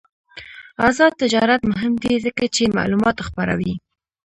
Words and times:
آزاد 0.87 1.11
تجارت 1.21 1.61
مهم 1.71 1.93
دی 2.03 2.13
ځکه 2.25 2.43
چې 2.55 2.73
معلومات 2.77 3.17
خپروي. 3.27 3.73